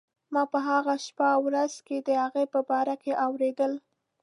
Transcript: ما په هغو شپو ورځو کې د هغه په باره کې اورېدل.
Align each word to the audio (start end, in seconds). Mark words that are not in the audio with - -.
ما 0.33 0.43
په 0.51 0.59
هغو 0.67 0.95
شپو 1.05 1.31
ورځو 1.45 1.79
کې 1.87 1.97
د 2.01 2.09
هغه 2.23 2.41
په 2.53 2.59
باره 2.69 2.95
کې 3.03 3.11
اورېدل. 3.25 3.71